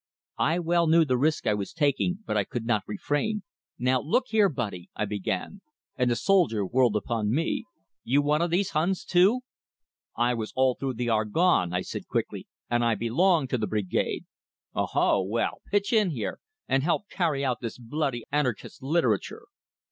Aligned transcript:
I 0.39 0.57
well 0.57 0.87
knew 0.87 1.05
the 1.05 1.15
risk 1.15 1.45
I 1.45 1.53
was 1.53 1.73
taking, 1.73 2.23
but 2.25 2.35
I 2.35 2.43
could 2.43 2.65
not 2.65 2.81
refrain. 2.87 3.43
"Now, 3.77 4.01
look 4.01 4.29
here, 4.29 4.49
buddy!" 4.49 4.89
I 4.95 5.05
began; 5.05 5.61
and 5.95 6.09
the 6.09 6.15
soldier 6.15 6.65
whirled 6.65 6.95
upon 6.95 7.29
me. 7.29 7.65
"You 8.03 8.23
one 8.23 8.41
of 8.41 8.49
these 8.49 8.71
Huns, 8.71 9.05
too?" 9.05 9.41
"I 10.17 10.33
was 10.33 10.53
all 10.55 10.73
through 10.73 10.95
the 10.95 11.09
Argonne," 11.09 11.71
I 11.71 11.81
said 11.81 12.07
quickly. 12.07 12.47
"And 12.67 12.83
I 12.83 12.95
belong 12.95 13.47
to 13.49 13.59
the 13.59 13.67
Brigade." 13.67 14.25
"Oh 14.73 14.87
ho! 14.87 15.21
Well, 15.21 15.61
pitch 15.69 15.93
in 15.93 16.09
here, 16.09 16.39
and 16.67 16.81
help 16.81 17.07
carry 17.09 17.45
out 17.45 17.59
this 17.61 17.77
bloody 17.77 18.23
Arnychist 18.33 18.81
literature!" 18.81 19.43